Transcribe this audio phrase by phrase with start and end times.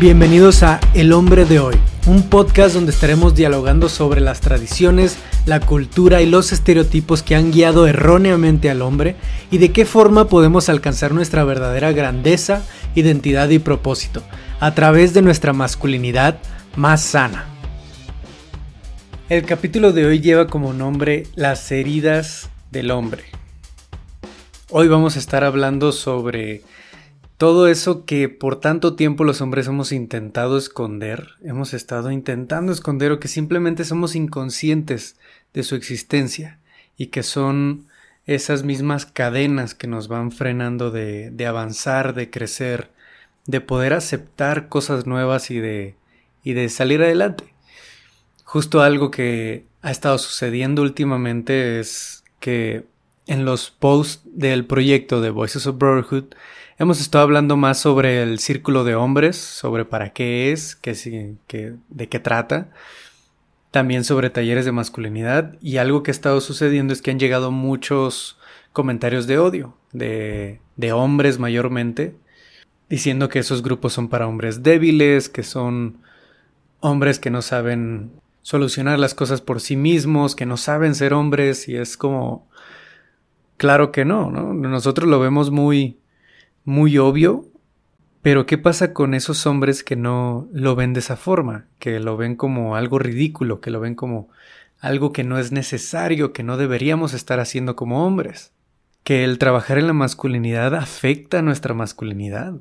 [0.00, 1.76] Bienvenidos a El hombre de hoy,
[2.06, 7.52] un podcast donde estaremos dialogando sobre las tradiciones, la cultura y los estereotipos que han
[7.52, 9.16] guiado erróneamente al hombre
[9.50, 14.22] y de qué forma podemos alcanzar nuestra verdadera grandeza, identidad y propósito
[14.58, 16.38] a través de nuestra masculinidad
[16.76, 17.44] más sana.
[19.28, 23.24] El capítulo de hoy lleva como nombre Las heridas del hombre.
[24.70, 26.62] Hoy vamos a estar hablando sobre
[27.40, 33.12] todo eso que por tanto tiempo los hombres hemos intentado esconder, hemos estado intentando esconder
[33.12, 35.16] o que simplemente somos inconscientes
[35.54, 36.58] de su existencia
[36.98, 37.86] y que son
[38.26, 42.90] esas mismas cadenas que nos van frenando de, avanzar, de crecer,
[43.46, 45.94] de poder aceptar cosas nuevas y de,
[46.44, 47.54] y de salir adelante.
[48.44, 52.84] Justo algo que ha estado sucediendo últimamente es que
[53.26, 56.34] en los posts del proyecto de Voices of Brotherhood
[56.80, 60.94] Hemos estado hablando más sobre el círculo de hombres, sobre para qué es, qué,
[61.90, 62.70] de qué trata,
[63.70, 67.50] también sobre talleres de masculinidad y algo que ha estado sucediendo es que han llegado
[67.50, 68.38] muchos
[68.72, 72.14] comentarios de odio, de, de hombres mayormente,
[72.88, 75.98] diciendo que esos grupos son para hombres débiles, que son
[76.80, 78.10] hombres que no saben
[78.40, 82.48] solucionar las cosas por sí mismos, que no saben ser hombres y es como...
[83.60, 84.54] Claro que no, ¿no?
[84.54, 86.00] Nosotros lo vemos muy
[86.64, 87.44] muy obvio,
[88.22, 92.16] pero ¿qué pasa con esos hombres que no lo ven de esa forma, que lo
[92.16, 94.30] ven como algo ridículo, que lo ven como
[94.78, 98.54] algo que no es necesario, que no deberíamos estar haciendo como hombres?
[99.04, 102.54] Que el trabajar en la masculinidad afecta nuestra masculinidad.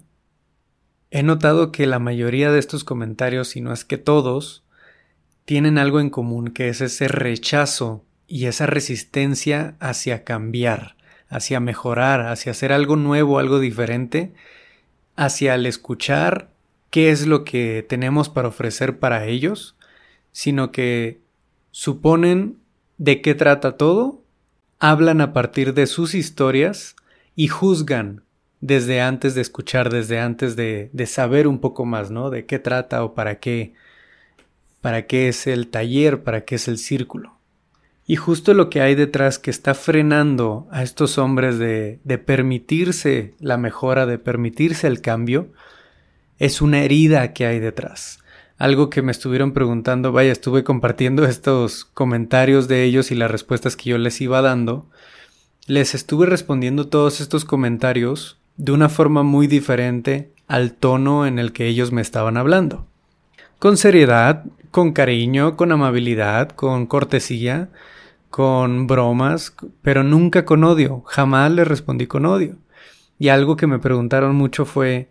[1.11, 4.65] He notado que la mayoría de estos comentarios, si no es que todos,
[5.45, 10.95] tienen algo en común, que es ese rechazo y esa resistencia hacia cambiar,
[11.27, 14.33] hacia mejorar, hacia hacer algo nuevo, algo diferente,
[15.15, 16.51] hacia el escuchar
[16.91, 19.75] qué es lo que tenemos para ofrecer para ellos,
[20.31, 21.21] sino que
[21.71, 22.57] suponen
[22.97, 24.23] de qué trata todo,
[24.77, 26.95] hablan a partir de sus historias
[27.35, 28.23] y juzgan
[28.61, 32.29] desde antes de escuchar, desde antes de, de saber un poco más, ¿no?
[32.29, 33.73] De qué trata o para qué,
[34.81, 37.38] para qué es el taller, para qué es el círculo.
[38.09, 43.35] Y justo lo que hay detrás que está frenando a estos hombres de, de permitirse
[43.39, 45.49] la mejora, de permitirse el cambio,
[46.39, 48.17] es una herida que hay detrás.
[48.57, 53.75] Algo que me estuvieron preguntando, vaya, estuve compartiendo estos comentarios de ellos y las respuestas
[53.75, 54.87] que yo les iba dando.
[55.67, 61.53] Les estuve respondiendo todos estos comentarios de una forma muy diferente al tono en el
[61.53, 62.87] que ellos me estaban hablando.
[63.59, 67.69] Con seriedad, con cariño, con amabilidad, con cortesía,
[68.29, 71.01] con bromas, pero nunca con odio.
[71.05, 72.57] Jamás le respondí con odio.
[73.17, 75.09] Y algo que me preguntaron mucho fue,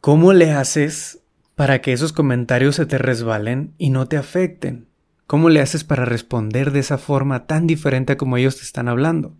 [0.00, 1.20] ¿cómo le haces
[1.54, 4.88] para que esos comentarios se te resbalen y no te afecten?
[5.26, 8.88] ¿Cómo le haces para responder de esa forma tan diferente a como ellos te están
[8.88, 9.34] hablando?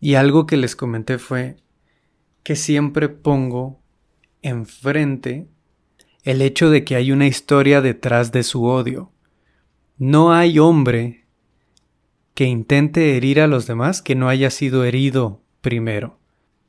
[0.00, 1.56] Y algo que les comenté fue
[2.42, 3.82] que siempre pongo
[4.40, 5.48] enfrente
[6.22, 9.12] el hecho de que hay una historia detrás de su odio.
[9.98, 11.27] No hay hombre
[12.38, 16.18] que intente herir a los demás que no haya sido herido primero.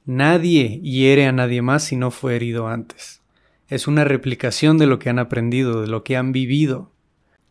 [0.03, 3.21] Nadie hiere a nadie más si no fue herido antes.
[3.67, 6.89] Es una replicación de lo que han aprendido, de lo que han vivido.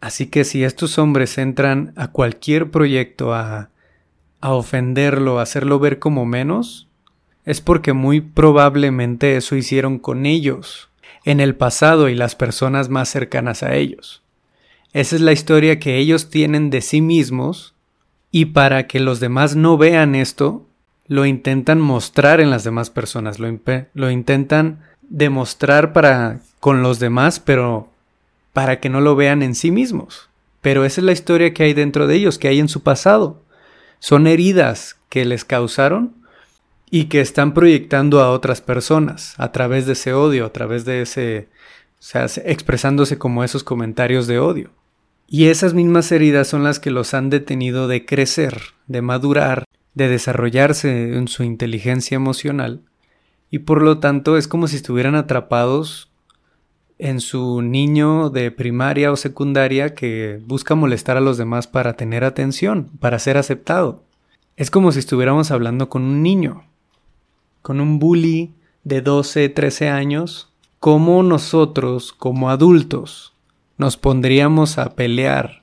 [0.01, 3.71] Así que si estos hombres entran a cualquier proyecto a,
[4.41, 6.89] a ofenderlo, a hacerlo ver como menos,
[7.45, 10.91] es porque muy probablemente eso hicieron con ellos,
[11.25, 14.25] en el pasado y las personas más cercanas a ellos.
[14.93, 17.77] Esa es la historia que ellos tienen de sí mismos
[18.31, 20.67] y para que los demás no vean esto,
[21.07, 27.89] lo intentan mostrar en las demás personas, lo, intentan demostrar para con los demás, pero
[28.53, 30.29] para que no lo vean en sí mismos.
[30.61, 33.41] Pero esa es la historia que hay dentro de ellos, que hay en su pasado.
[34.01, 36.15] Son heridas que les causaron
[36.91, 41.03] y que están proyectando a otras personas a través de ese odio, a través de
[41.03, 41.49] ese,
[41.99, 44.71] o sea, expresándose como esos comentarios de odio.
[45.31, 50.09] Y esas mismas heridas son las que los han detenido de crecer, de madurar, de
[50.09, 52.81] desarrollarse en su inteligencia emocional,
[53.51, 56.11] y por lo tanto es como si estuvieran atrapados
[56.97, 62.25] en su niño de primaria o secundaria que busca molestar a los demás para tener
[62.25, 64.05] atención, para ser aceptado.
[64.57, 66.65] Es como si estuviéramos hablando con un niño,
[67.61, 73.35] con un bully de 12, 13 años, como nosotros, como adultos,
[73.79, 75.63] nos pondríamos a pelear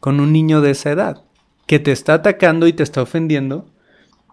[0.00, 1.24] con un niño de esa edad
[1.66, 3.66] que te está atacando y te está ofendiendo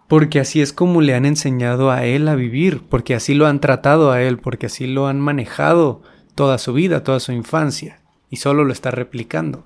[0.08, 3.60] porque así es como le han enseñado a él a vivir, porque así lo han
[3.60, 6.02] tratado a él, porque así lo han manejado
[6.34, 8.00] toda su vida, toda su infancia,
[8.30, 9.64] y solo lo está replicando.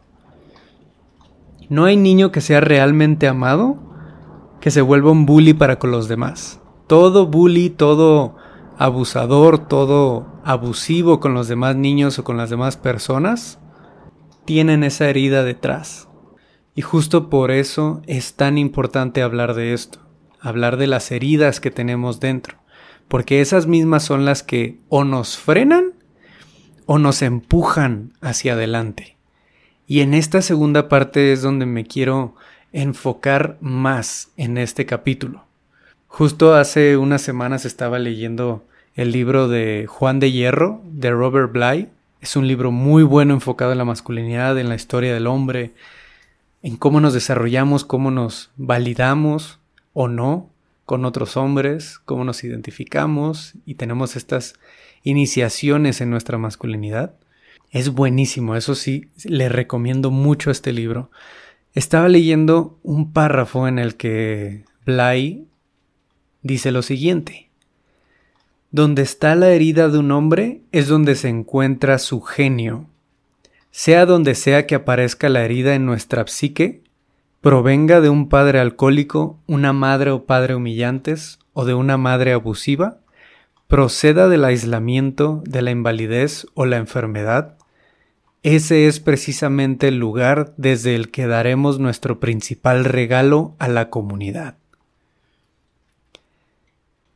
[1.68, 3.78] No hay niño que sea realmente amado
[4.60, 6.60] que se vuelva un bully para con los demás.
[6.86, 8.36] Todo bully, todo
[8.80, 13.58] abusador, todo abusivo con los demás niños o con las demás personas,
[14.46, 16.08] tienen esa herida detrás.
[16.74, 19.98] Y justo por eso es tan importante hablar de esto,
[20.40, 22.56] hablar de las heridas que tenemos dentro,
[23.06, 25.92] porque esas mismas son las que o nos frenan
[26.86, 29.18] o nos empujan hacia adelante.
[29.86, 32.34] Y en esta segunda parte es donde me quiero
[32.72, 35.44] enfocar más en este capítulo.
[36.06, 41.88] Justo hace unas semanas estaba leyendo el libro de Juan de Hierro de Robert Bly.
[42.20, 45.72] Es un libro muy bueno enfocado en la masculinidad, en la historia del hombre,
[46.62, 49.58] en cómo nos desarrollamos, cómo nos validamos
[49.92, 50.50] o no
[50.84, 54.54] con otros hombres, cómo nos identificamos y tenemos estas
[55.02, 57.14] iniciaciones en nuestra masculinidad.
[57.70, 61.10] Es buenísimo, eso sí, le recomiendo mucho este libro.
[61.72, 65.46] Estaba leyendo un párrafo en el que Bly
[66.42, 67.49] dice lo siguiente.
[68.70, 72.86] Donde está la herida de un hombre es donde se encuentra su genio.
[73.70, 76.82] Sea donde sea que aparezca la herida en nuestra psique,
[77.40, 82.98] provenga de un padre alcohólico, una madre o padre humillantes o de una madre abusiva,
[83.66, 87.56] proceda del aislamiento, de la invalidez o la enfermedad,
[88.42, 94.56] ese es precisamente el lugar desde el que daremos nuestro principal regalo a la comunidad.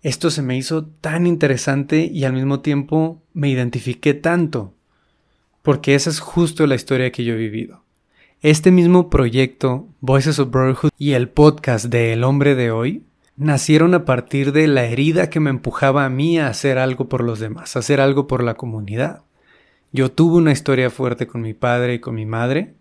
[0.04, 4.74] Esto se me hizo tan interesante y al mismo tiempo me identifiqué tanto,
[5.62, 7.84] porque esa es justo la historia que yo he vivido.
[8.42, 13.02] Este mismo proyecto, Voices of Brotherhood y el podcast de El hombre de hoy,
[13.38, 17.24] nacieron a partir de la herida que me empujaba a mí a hacer algo por
[17.24, 19.22] los demás, a hacer algo por la comunidad.
[19.90, 22.74] Yo tuve una historia fuerte con mi padre y con mi madre,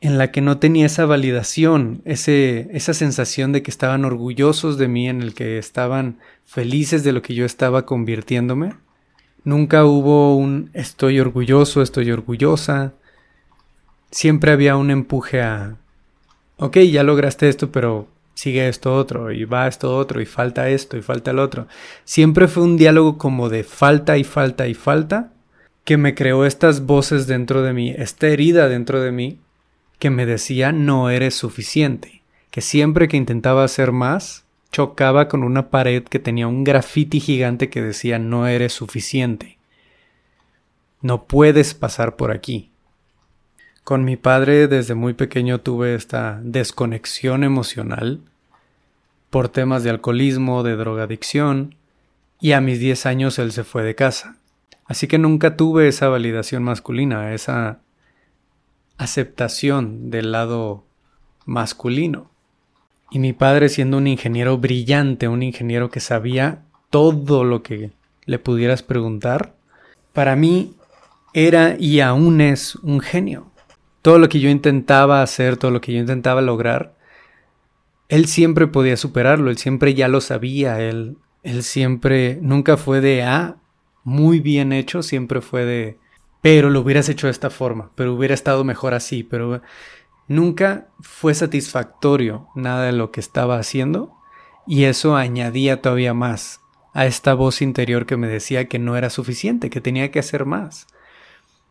[0.00, 4.88] en la que no tenía esa validación, ese, esa sensación de que estaban orgullosos de
[4.88, 8.74] mí, en el que estaban felices de lo que yo estaba convirtiéndome.
[9.42, 12.94] Nunca hubo un estoy orgulloso, estoy orgullosa.
[14.10, 15.76] Siempre había un empuje a,
[16.58, 20.96] ok, ya lograste esto, pero sigue esto otro, y va esto otro, y falta esto,
[20.96, 21.66] y falta el otro.
[22.04, 25.32] Siempre fue un diálogo como de falta y falta y falta,
[25.84, 29.40] que me creó estas voces dentro de mí, esta herida dentro de mí,
[29.98, 35.70] que me decía no eres suficiente, que siempre que intentaba hacer más, chocaba con una
[35.70, 39.58] pared que tenía un grafiti gigante que decía no eres suficiente.
[41.00, 42.70] No puedes pasar por aquí.
[43.84, 48.20] Con mi padre desde muy pequeño tuve esta desconexión emocional
[49.30, 51.74] por temas de alcoholismo, de drogadicción,
[52.40, 54.36] y a mis 10 años él se fue de casa.
[54.84, 57.80] Así que nunca tuve esa validación masculina, esa
[58.98, 60.84] aceptación del lado
[61.46, 62.30] masculino.
[63.10, 67.92] Y mi padre siendo un ingeniero brillante, un ingeniero que sabía todo lo que
[68.26, 69.54] le pudieras preguntar,
[70.12, 70.74] para mí
[71.32, 73.50] era y aún es un genio.
[74.02, 76.94] Todo lo que yo intentaba hacer, todo lo que yo intentaba lograr,
[78.08, 83.22] él siempre podía superarlo, él siempre ya lo sabía, él, él siempre, nunca fue de,
[83.22, 83.56] ah,
[84.04, 85.98] muy bien hecho, siempre fue de,
[86.40, 89.60] pero lo hubieras hecho de esta forma, pero hubiera estado mejor así, pero
[90.28, 94.14] nunca fue satisfactorio nada de lo que estaba haciendo
[94.66, 96.60] y eso añadía todavía más
[96.92, 100.44] a esta voz interior que me decía que no era suficiente, que tenía que hacer
[100.44, 100.86] más.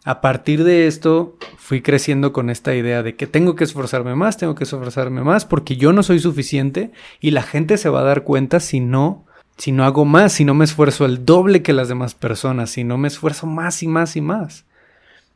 [0.04, 4.38] A partir de esto fui creciendo con esta idea de que tengo que esforzarme más,
[4.38, 8.06] tengo que esforzarme más porque yo no soy suficiente y la gente se va a
[8.06, 9.27] dar cuenta si no
[9.58, 12.84] si no hago más, si no me esfuerzo el doble que las demás personas, si
[12.84, 14.66] no me esfuerzo más y más y más.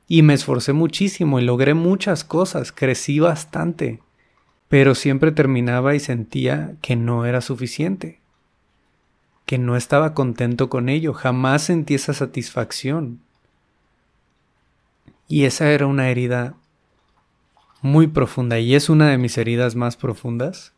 [0.08, 4.00] Y me esforcé muchísimo y logré muchas cosas, crecí bastante,
[4.68, 8.20] pero siempre terminaba y sentía que no era suficiente,
[9.46, 13.22] que no estaba contento con ello, jamás sentí esa satisfacción.
[15.28, 16.56] Y esa era una herida
[17.82, 20.74] muy profunda y es una de mis heridas más profundas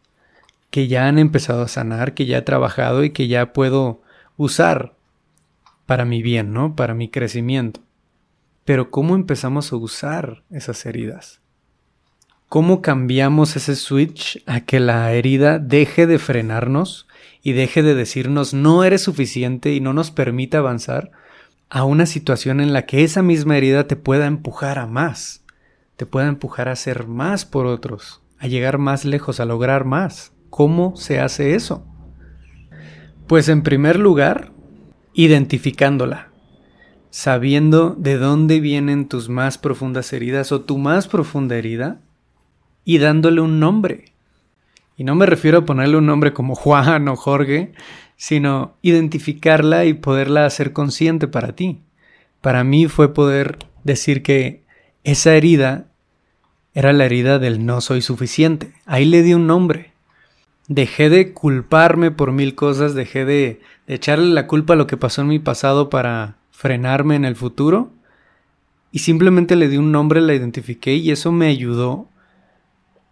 [0.74, 4.02] que ya han empezado a sanar, que ya he trabajado y que ya puedo
[4.38, 4.96] usar
[5.86, 6.76] para mi bien, ¿no?
[6.76, 7.82] Para mi crecimiento.
[8.66, 11.42] Pero ¿cómo empezamos a usar esas heridas?
[12.50, 17.08] ¿Cómo cambiamos ese switch a que la herida deje de frenarnos
[17.44, 21.12] y deje de decirnos no eres suficiente y no nos permita avanzar
[21.70, 25.46] a una situación en la que esa misma herida te pueda empujar a más,
[25.98, 30.33] te pueda empujar a hacer más por otros, a llegar más lejos, a lograr más?
[30.56, 31.84] ¿Cómo se hace eso?
[33.26, 34.52] Pues en primer lugar,
[35.16, 36.28] identificándola,
[37.10, 42.02] sabiendo de dónde vienen tus más profundas heridas o tu más profunda herida
[42.86, 44.14] y dándole un nombre.
[44.96, 47.74] Y no me refiero a ponerle un nombre como Juan o Jorge,
[48.16, 51.82] sino identificarla y poderla hacer consciente para ti.
[52.42, 54.62] Para mí fue poder decir que
[55.04, 55.88] esa herida
[56.76, 58.72] era la herida del no soy suficiente.
[58.86, 59.93] Ahí le di un nombre.
[60.68, 65.22] Dejé de culparme por mil cosas, dejé de, echarle la culpa a lo que pasó
[65.22, 67.92] en mi pasado para frenarme en el futuro.
[68.92, 72.08] Y simplemente le di un nombre, la identifiqué y eso me ayudó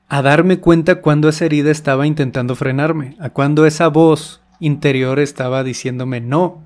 [0.07, 5.63] a darme cuenta cuando esa herida estaba intentando frenarme, a cuando esa voz interior estaba
[5.63, 6.65] diciéndome no,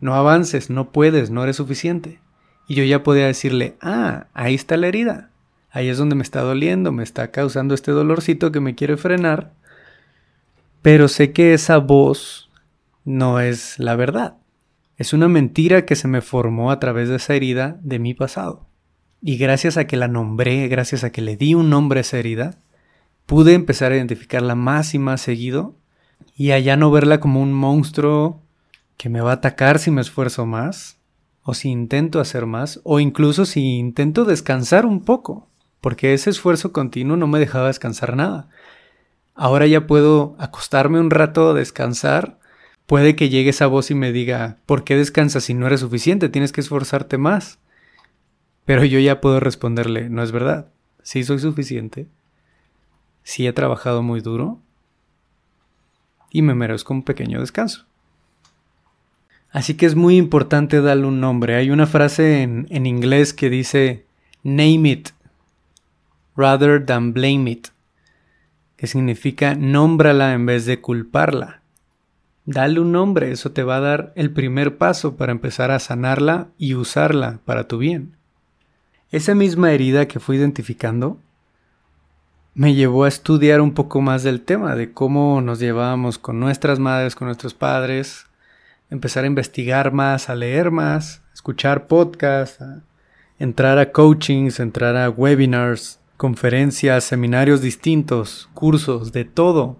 [0.00, 2.20] no avances, no puedes, no eres suficiente.
[2.68, 5.30] Y yo ya podía decirle, ah, ahí está la herida,
[5.70, 9.52] ahí es donde me está doliendo, me está causando este dolorcito que me quiere frenar
[10.82, 12.50] pero sé que esa voz
[13.04, 14.36] no es la verdad.
[14.96, 18.66] Es una mentira que se me formó a través de esa herida de mi pasado.
[19.22, 22.18] Y gracias a que la nombré, gracias a que le di un nombre a esa
[22.18, 22.58] herida,
[23.26, 25.76] pude empezar a identificarla más y más seguido
[26.36, 28.42] y allá no verla como un monstruo
[28.96, 30.98] que me va a atacar si me esfuerzo más,
[31.42, 35.48] o si intento hacer más, o incluso si intento descansar un poco,
[35.80, 38.48] porque ese esfuerzo continuo no me dejaba descansar nada.
[39.40, 42.38] Ahora ya puedo acostarme un rato, descansar.
[42.84, 46.28] Puede que llegue esa voz y me diga, ¿por qué descansas si no eres suficiente?
[46.28, 47.58] Tienes que esforzarte más.
[48.66, 50.66] Pero yo ya puedo responderle, no es verdad.
[51.02, 52.06] Sí soy suficiente.
[53.22, 54.58] Sí he trabajado muy duro.
[56.30, 57.86] Y me merezco un pequeño descanso.
[59.52, 61.56] Así que es muy importante darle un nombre.
[61.56, 64.04] Hay una frase en, en inglés que dice,
[64.42, 65.08] name it,
[66.36, 67.68] rather than blame it
[68.80, 71.60] que significa nómbrala en vez de culparla.
[72.46, 76.48] Dale un nombre, eso te va a dar el primer paso para empezar a sanarla
[76.56, 78.16] y usarla para tu bien.
[79.10, 81.18] Esa misma herida que fui identificando
[82.54, 86.78] me llevó a estudiar un poco más del tema, de cómo nos llevábamos con nuestras
[86.78, 88.28] madres, con nuestros padres,
[88.88, 92.80] empezar a investigar más, a leer más, a escuchar podcasts, a
[93.38, 99.78] entrar a coachings, entrar a webinars, conferencias, seminarios distintos, cursos, de todo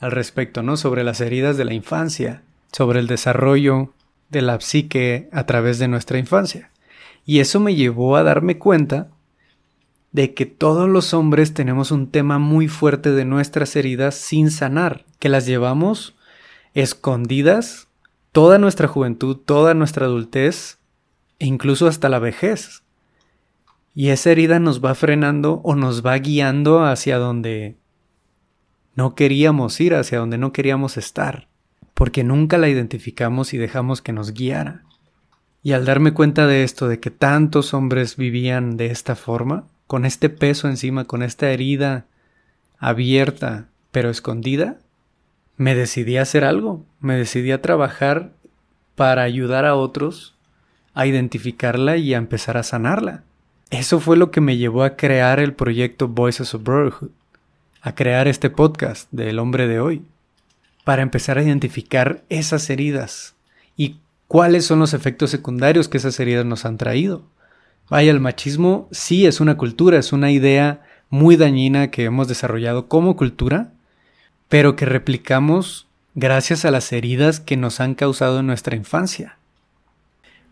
[0.00, 0.76] al respecto, ¿no?
[0.76, 2.42] Sobre las heridas de la infancia,
[2.72, 3.94] sobre el desarrollo
[4.28, 6.72] de la psique a través de nuestra infancia.
[7.24, 9.10] Y eso me llevó a darme cuenta
[10.10, 15.04] de que todos los hombres tenemos un tema muy fuerte de nuestras heridas sin sanar,
[15.20, 16.16] que las llevamos
[16.74, 17.86] escondidas
[18.32, 20.78] toda nuestra juventud, toda nuestra adultez
[21.38, 22.82] e incluso hasta la vejez.
[23.94, 27.76] Y esa herida nos va frenando o nos va guiando hacia donde
[28.94, 31.48] no queríamos ir, hacia donde no queríamos estar,
[31.94, 34.84] porque nunca la identificamos y dejamos que nos guiara.
[35.62, 40.04] Y al darme cuenta de esto, de que tantos hombres vivían de esta forma, con
[40.04, 42.06] este peso encima, con esta herida
[42.78, 44.78] abierta pero escondida,
[45.56, 48.32] me decidí a hacer algo, me decidí a trabajar
[48.94, 50.38] para ayudar a otros
[50.98, 53.22] a identificarla y a empezar a sanarla.
[53.70, 57.10] Eso fue lo que me llevó a crear el proyecto Voices of Brotherhood,
[57.82, 60.02] a crear este podcast del hombre de hoy,
[60.84, 63.34] para empezar a identificar esas heridas
[63.76, 63.96] y
[64.26, 67.24] cuáles son los efectos secundarios que esas heridas nos han traído.
[67.90, 72.88] Vaya, el machismo sí es una cultura, es una idea muy dañina que hemos desarrollado
[72.88, 73.72] como cultura,
[74.48, 79.37] pero que replicamos gracias a las heridas que nos han causado en nuestra infancia.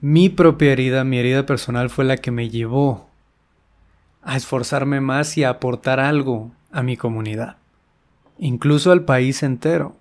[0.09, 3.11] Mi propia herida, mi herida personal fue la que me llevó
[4.23, 7.57] a esforzarme más y a aportar algo a mi comunidad,
[8.39, 9.97] incluso al país entero.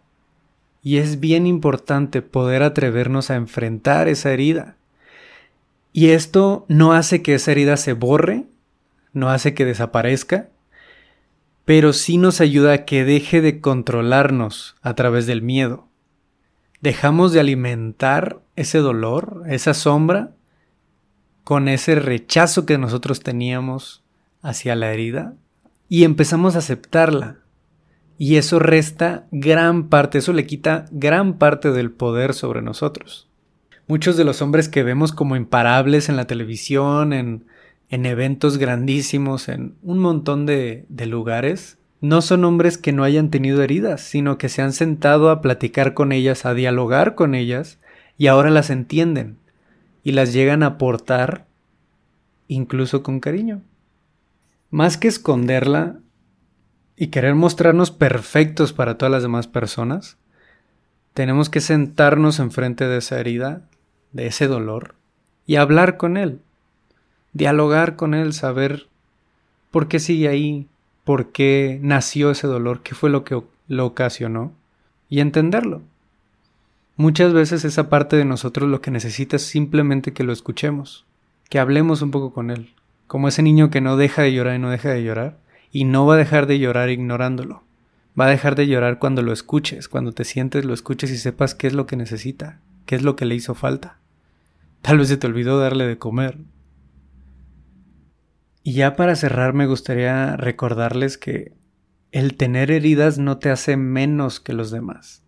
[0.84, 4.76] Y es bien importante poder atrevernos a enfrentar esa herida.
[5.92, 8.44] Y esto no hace que esa herida se borre,
[9.12, 10.50] no hace que desaparezca,
[11.66, 15.85] pero sí nos ayuda a que deje de controlarnos a través del miedo
[16.86, 20.36] dejamos de alimentar ese dolor, esa sombra,
[21.44, 24.04] con ese rechazo que nosotros teníamos
[24.44, 25.34] hacia la herida
[25.90, 27.40] y empezamos a aceptarla.
[28.20, 33.30] Y eso resta gran parte, eso le quita gran parte del poder sobre nosotros.
[33.88, 37.48] Muchos de los hombres que vemos como imparables en la televisión, en,
[37.90, 43.30] en eventos grandísimos, en un montón de, de lugares, no son hombres que no hayan
[43.30, 47.80] tenido heridas, sino que se han sentado a platicar con ellas, a dialogar con ellas,
[48.18, 49.38] y ahora las entienden
[50.04, 51.46] y las llegan a aportar
[52.48, 53.62] incluso con cariño.
[54.70, 55.98] Más que esconderla
[56.96, 60.18] y querer mostrarnos perfectos para todas las demás personas,
[61.16, 63.62] Tenemos que sentarnos enfrente de esa herida,
[64.12, 64.96] de ese dolor,
[65.48, 66.42] y hablar con él,
[67.32, 68.88] dialogar con él, saber
[69.72, 70.68] por qué sigue ahí,
[71.06, 74.52] por qué nació ese dolor, qué fue lo que lo ocasionó,
[75.08, 75.82] y entenderlo.
[76.98, 81.06] Muchas veces esa parte de nosotros lo que necesita es simplemente que lo escuchemos,
[81.50, 82.74] que hablemos un poco con él,
[83.08, 85.38] como ese niño que no deja de llorar y no deja de llorar,
[85.72, 87.64] y no va a dejar de llorar ignorándolo.
[88.20, 91.54] Va a dejar de llorar cuando lo escuches, cuando te sientes, lo escuches y sepas
[91.54, 93.98] qué es lo que necesita, qué es lo que le hizo falta.
[94.82, 96.38] Tal vez se te olvidó darle de comer.
[98.66, 101.54] Y ya para cerrar me gustaría recordarles que
[102.12, 105.24] el tener heridas no te hace menos que los demás.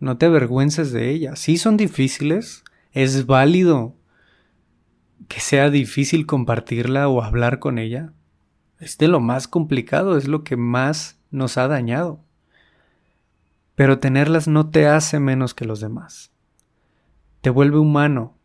[0.00, 1.38] No te avergüences de ellas.
[1.38, 3.94] Sí son difíciles, es válido
[5.28, 8.12] que sea difícil compartirla o hablar con ella.
[8.78, 12.26] Es de lo más complicado, es lo que más nos ha dañado
[13.76, 16.32] pero tenerlas no te hace menos que los demás.
[17.42, 18.35] Te vuelve humano.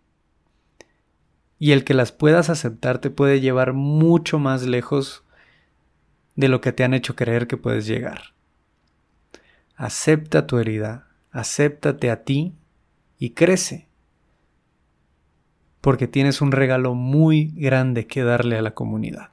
[1.62, 5.24] Y el que las puedas aceptar te puede llevar mucho más lejos
[6.36, 8.34] de lo que te han hecho creer que puedes llegar.
[9.76, 12.56] Acepta tu herida, acéptate a ti
[13.20, 13.90] y crece.
[15.82, 19.30] Porque tienes un regalo muy grande que darle a la comunidad.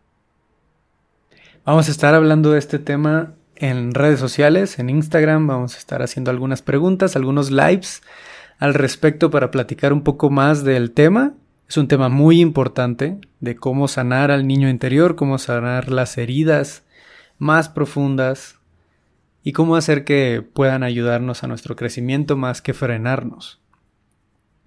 [1.64, 6.02] Vamos a estar hablando de este tema en redes sociales, en Instagram, vamos a estar
[6.02, 8.02] haciendo algunas preguntas, algunos lives
[8.58, 11.32] al respecto para platicar un poco más del tema.
[11.68, 16.82] Es un tema muy importante de cómo sanar al niño interior, cómo sanar las heridas
[17.36, 18.56] más profundas
[19.42, 23.60] y cómo hacer que puedan ayudarnos a nuestro crecimiento más que frenarnos.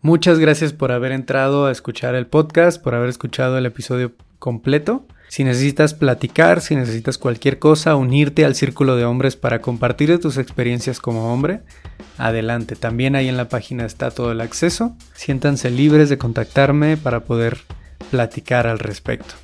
[0.05, 4.11] Muchas gracias por haber entrado a escuchar el podcast, por haber escuchado el episodio
[4.41, 5.07] completo.
[5.29, 10.38] Si necesitas platicar, si necesitas cualquier cosa, unirte al círculo de hombres para compartir tus
[10.38, 11.61] experiencias como hombre,
[12.19, 12.75] adelante.
[12.75, 14.97] También ahí en la página está todo el acceso.
[15.15, 17.59] Siéntanse libres de contactarme para poder
[18.11, 19.37] platicar al respecto.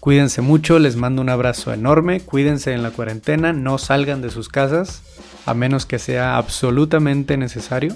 [0.00, 4.48] Cuídense mucho, les mando un abrazo enorme, cuídense en la cuarentena, no salgan de sus
[4.48, 5.02] casas,
[5.44, 7.94] a menos que sea absolutamente necesario.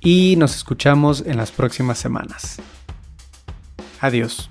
[0.00, 2.56] Y nos escuchamos en las próximas semanas.
[4.00, 4.49] Adiós.